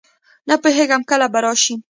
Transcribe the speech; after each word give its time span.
نه 0.49 0.55
پوهېږم 0.61 1.01
کله 1.09 1.27
به 1.33 1.39
راشي. 1.43 1.75